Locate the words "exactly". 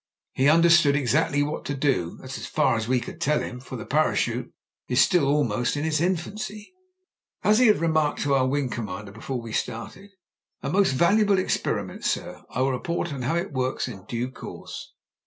0.95-1.43